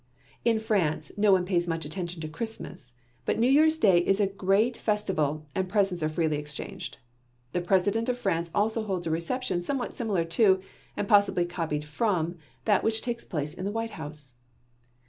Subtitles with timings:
[0.43, 2.91] In France, no one pays much attention to Christmas,
[3.23, 6.97] but New Year's day is a great festival and presents are freely exchanged.
[7.53, 10.59] The President of France also holds a reception somewhat similar to,
[10.97, 14.33] and possibly copied from, that which takes place in the White House.